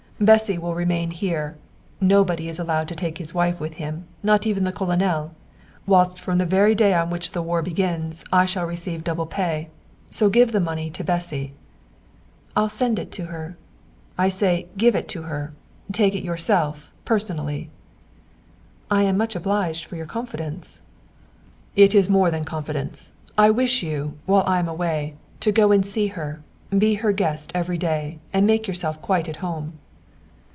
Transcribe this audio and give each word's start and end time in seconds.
Bessy 0.23 0.59
will 0.59 0.75
remain 0.75 1.09
here. 1.09 1.55
Nobody 1.99 2.47
is 2.47 2.59
allowed 2.59 2.87
to 2.89 2.95
take 2.95 3.17
his 3.17 3.33
wife 3.33 3.59
with 3.59 3.73
him, 3.81 4.05
not 4.21 4.45
even 4.45 4.63
the 4.65 4.71
Colonel; 4.71 5.31
whilst 5.87 6.19
from 6.19 6.37
the 6.37 6.45
very 6.45 6.75
day 6.75 6.93
on 6.93 7.09
which 7.09 7.31
the 7.31 7.41
war 7.41 7.63
begins 7.63 8.23
I 8.31 8.45
shall 8.45 8.67
receive 8.67 9.03
double 9.03 9.25
pay. 9.25 9.65
So 10.11 10.29
give 10.29 10.51
the 10.51 10.59
money 10.59 10.91
to 10.91 11.03
Bessy." 11.03 11.53
"I'll 12.55 12.69
send 12.69 12.99
it 12.99 13.11
to 13.13 13.25
her." 13.33 13.57
"I 14.15 14.29
say 14.29 14.67
give 14.77 14.93
it 14.95 15.07
to 15.07 15.23
her. 15.23 15.53
Take 15.91 16.13
it 16.13 16.23
yourself 16.23 16.87
personally." 17.03 17.71
"I 18.91 19.01
am 19.01 19.17
much 19.17 19.35
obliged 19.35 19.85
for 19.85 19.95
your 19.95 20.05
confidence." 20.05 20.83
"It 21.75 21.95
is 21.95 22.11
more 22.11 22.29
than 22.29 22.45
confidence. 22.45 23.11
I 23.39 23.49
wish 23.49 23.81
you, 23.81 24.19
while 24.27 24.43
I 24.45 24.59
am 24.59 24.67
away, 24.67 25.15
to 25.39 25.51
go 25.51 25.71
and 25.71 25.83
see 25.83 26.09
her: 26.09 26.43
be 26.69 26.93
her 27.01 27.11
guest 27.11 27.51
every 27.55 27.79
day, 27.79 28.19
and 28.31 28.45
make 28.45 28.67
yourself 28.67 29.01
quite 29.01 29.27
at 29.27 29.37
home." 29.37 29.79